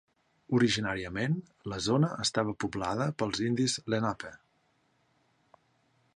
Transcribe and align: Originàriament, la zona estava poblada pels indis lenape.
Originàriament, 0.59 1.35
la 1.73 1.79
zona 1.89 2.09
estava 2.25 2.57
poblada 2.65 3.09
pels 3.23 3.45
indis 3.51 3.77
lenape. 3.95 4.35